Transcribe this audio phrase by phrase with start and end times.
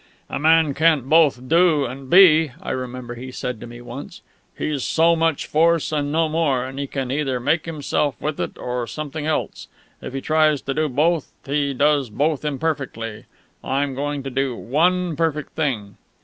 [0.31, 4.23] "A man can't both do and be," I remember he said to me once.
[4.57, 8.87] "He's so much force, no more, and he can either make himself with it or
[8.87, 9.67] something else.
[10.01, 13.25] If he tries to do both, he does both imperfectly.
[13.63, 15.97] I'm going to do one perfect thing."